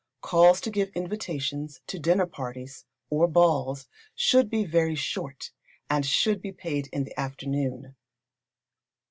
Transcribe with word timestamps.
Calls 0.21 0.59
to 0.61 0.71
give 0.71 0.89
invitations 0.95 1.79
to 1.85 1.99
dinner 1.99 2.25
parties, 2.25 2.85
or 3.11 3.27
balls, 3.27 3.87
should 4.15 4.49
be 4.49 4.63
very 4.63 4.95
short, 4.95 5.51
and 5.91 6.03
should 6.07 6.41
be 6.41 6.51
paid 6.51 6.89
in 6.91 7.03
the 7.03 7.19
afternoon. 7.19 7.95